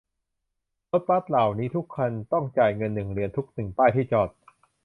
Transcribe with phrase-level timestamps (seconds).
[0.91, 4.29] รถบัสเหล่านี้ทุกคันต้องจ่ายเงินหนึ่งเหรียญทุกหนึ่งป้ายที่จอด